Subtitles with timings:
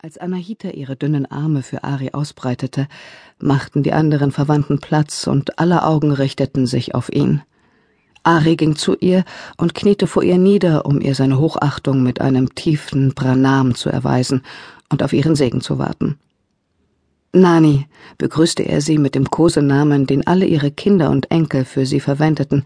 [0.00, 2.86] Als Anahita ihre dünnen Arme für Ari ausbreitete,
[3.40, 7.42] machten die anderen Verwandten Platz und alle Augen richteten sich auf ihn.
[8.22, 9.24] Ari ging zu ihr
[9.56, 14.42] und kniete vor ihr nieder, um ihr seine Hochachtung mit einem tiefen Pranam zu erweisen
[14.88, 16.16] und auf ihren Segen zu warten.
[17.32, 17.88] Nani,
[18.18, 22.62] begrüßte er sie mit dem Kosenamen, den alle ihre Kinder und Enkel für sie verwendeten.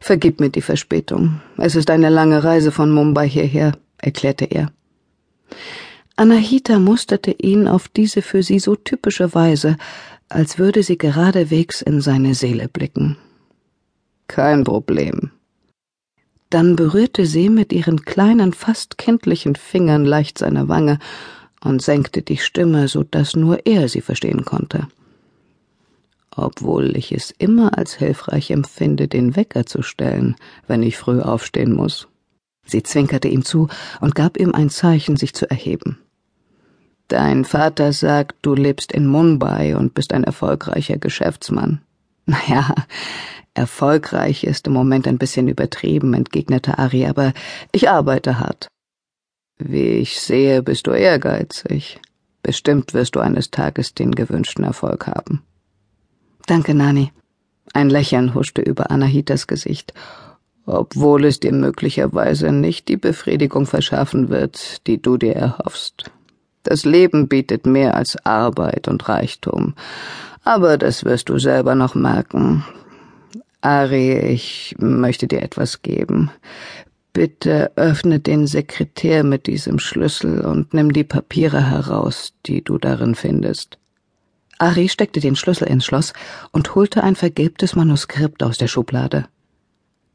[0.00, 1.42] Vergib mir die Verspätung.
[1.58, 4.72] Es ist eine lange Reise von Mumbai hierher, erklärte er.
[6.20, 9.78] Anahita musterte ihn auf diese für sie so typische Weise,
[10.28, 13.16] als würde sie geradewegs in seine Seele blicken.
[14.28, 15.30] Kein Problem.
[16.50, 20.98] Dann berührte sie mit ihren kleinen, fast kindlichen Fingern leicht seine Wange
[21.64, 24.88] und senkte die Stimme, so dass nur er sie verstehen konnte.
[26.36, 31.72] Obwohl ich es immer als hilfreich empfinde, den Wecker zu stellen, wenn ich früh aufstehen
[31.72, 32.08] muss.
[32.66, 33.68] Sie zwinkerte ihm zu
[34.02, 35.98] und gab ihm ein Zeichen, sich zu erheben.
[37.10, 41.80] Dein Vater sagt, du lebst in Mumbai und bist ein erfolgreicher Geschäftsmann.
[42.26, 42.72] Naja,
[43.54, 47.32] erfolgreich ist im Moment ein bisschen übertrieben, entgegnete Ari, aber
[47.72, 48.68] ich arbeite hart.
[49.58, 51.98] Wie ich sehe, bist du ehrgeizig.
[52.44, 55.42] Bestimmt wirst du eines Tages den gewünschten Erfolg haben.
[56.46, 57.10] Danke, Nani.
[57.72, 59.92] Ein Lächeln huschte über Anahitas Gesicht,
[60.64, 66.12] obwohl es dir möglicherweise nicht die Befriedigung verschaffen wird, die du dir erhoffst.
[66.62, 69.74] Das Leben bietet mehr als Arbeit und Reichtum.
[70.44, 72.64] Aber das wirst du selber noch merken.
[73.60, 76.30] Ari, ich möchte dir etwas geben.
[77.12, 83.14] Bitte öffne den Sekretär mit diesem Schlüssel und nimm die Papiere heraus, die du darin
[83.14, 83.78] findest.
[84.58, 86.12] Ari steckte den Schlüssel ins Schloss
[86.52, 89.26] und holte ein vergilbtes Manuskript aus der Schublade.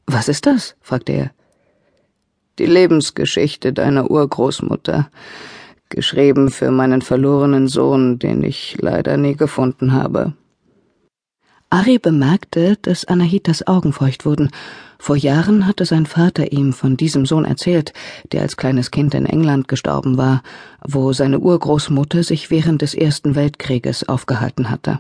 [0.06, 0.76] Was ist das?
[0.82, 1.32] fragte er.
[2.60, 5.10] Die Lebensgeschichte deiner Urgroßmutter
[5.90, 10.34] geschrieben für meinen verlorenen Sohn, den ich leider nie gefunden habe.
[11.70, 14.50] Ari bemerkte, dass Anahitas Augen feucht wurden.
[15.00, 17.92] Vor Jahren hatte sein Vater ihm von diesem Sohn erzählt,
[18.32, 20.42] der als kleines Kind in England gestorben war,
[20.88, 25.00] wo seine Urgroßmutter sich während des Ersten Weltkrieges aufgehalten hatte.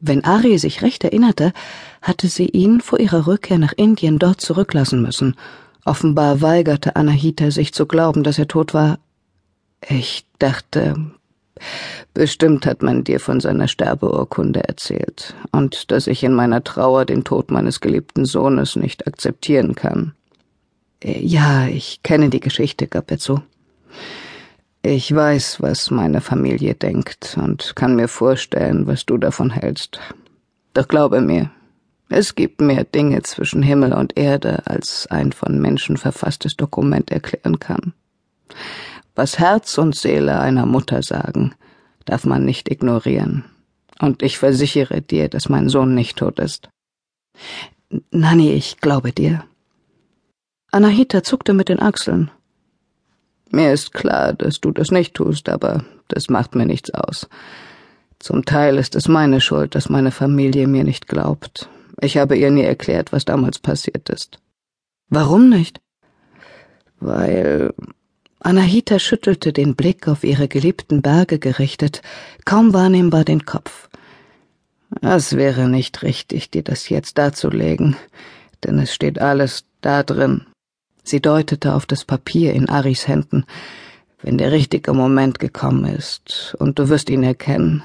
[0.00, 1.52] Wenn Ari sich recht erinnerte,
[2.00, 5.34] hatte sie ihn vor ihrer Rückkehr nach Indien dort zurücklassen müssen.
[5.84, 8.98] Offenbar weigerte Anahita sich zu glauben, dass er tot war,
[9.86, 10.96] ich dachte,
[12.14, 17.24] bestimmt hat man dir von seiner Sterbeurkunde erzählt und dass ich in meiner Trauer den
[17.24, 20.14] Tod meines geliebten Sohnes nicht akzeptieren kann.
[21.02, 23.42] Äh, ja, ich kenne die Geschichte, gab er zu.
[24.82, 29.98] Ich weiß, was meine Familie denkt und kann mir vorstellen, was du davon hältst.
[30.72, 31.50] Doch glaube mir,
[32.08, 37.58] es gibt mehr Dinge zwischen Himmel und Erde, als ein von Menschen verfasstes Dokument erklären
[37.58, 37.92] kann.
[39.18, 41.52] Was Herz und Seele einer Mutter sagen,
[42.04, 43.44] darf man nicht ignorieren.
[43.98, 46.68] Und ich versichere dir, dass mein Sohn nicht tot ist.
[48.12, 49.42] Nanny, ich glaube dir.
[50.70, 52.30] Anahita zuckte mit den Achseln.
[53.50, 57.28] Mir ist klar, dass du das nicht tust, aber das macht mir nichts aus.
[58.20, 61.68] Zum Teil ist es meine Schuld, dass meine Familie mir nicht glaubt.
[62.00, 64.38] Ich habe ihr nie erklärt, was damals passiert ist.
[65.08, 65.80] Warum nicht?
[67.00, 67.74] Weil
[68.40, 72.02] Anahita schüttelte den Blick auf ihre geliebten Berge gerichtet,
[72.44, 73.88] kaum wahrnehmbar den Kopf.
[75.02, 77.96] Es wäre nicht richtig, dir das jetzt darzulegen,
[78.64, 80.46] denn es steht alles da drin.
[81.02, 83.44] Sie deutete auf das Papier in Aris Händen.
[84.22, 87.82] Wenn der richtige Moment gekommen ist und du wirst ihn erkennen,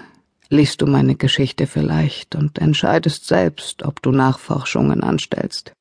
[0.50, 5.74] liest du meine Geschichte vielleicht und entscheidest selbst, ob du Nachforschungen anstellst.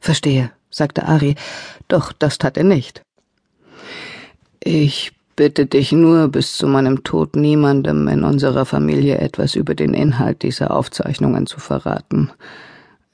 [0.00, 1.36] Verstehe, sagte Ari,
[1.86, 3.02] doch das tat er nicht.
[4.60, 9.94] Ich bitte dich nur, bis zu meinem Tod niemandem in unserer Familie etwas über den
[9.94, 12.30] Inhalt dieser Aufzeichnungen zu verraten.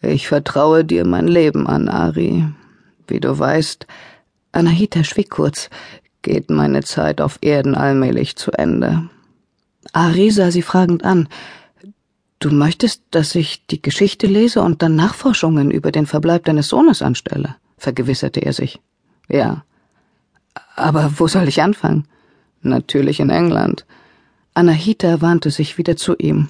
[0.01, 2.47] Ich vertraue dir mein Leben an, Ari.
[3.07, 3.87] Wie du weißt,
[4.53, 5.69] Anahita schwieg kurz,
[6.23, 9.09] geht meine Zeit auf Erden allmählich zu Ende.
[9.93, 11.29] Ari sah sie fragend an.
[12.39, 17.03] Du möchtest, dass ich die Geschichte lese und dann Nachforschungen über den Verbleib deines Sohnes
[17.03, 18.81] anstelle, vergewisserte er sich.
[19.29, 19.65] Ja.
[20.77, 22.07] Aber wo soll ich anfangen?
[22.63, 23.85] Natürlich in England.
[24.55, 26.49] Anahita wandte sich wieder zu ihm.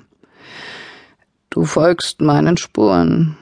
[1.51, 3.37] Du folgst meinen Spuren.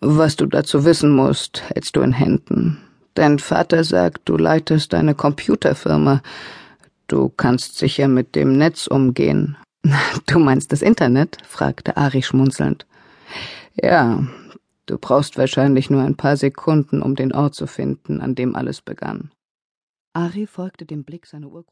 [0.00, 2.78] Was du dazu wissen musst, hältst du in Händen.
[3.14, 6.22] Dein Vater sagt, du leitest eine Computerfirma.
[7.06, 9.56] Du kannst sicher mit dem Netz umgehen.
[10.26, 11.38] Du meinst das Internet?
[11.46, 12.86] fragte Ari schmunzelnd.
[13.74, 14.22] Ja,
[14.86, 18.80] du brauchst wahrscheinlich nur ein paar Sekunden, um den Ort zu finden, an dem alles
[18.80, 19.30] begann.
[20.12, 21.68] Ari folgte dem Blick seiner Urgroßmutter.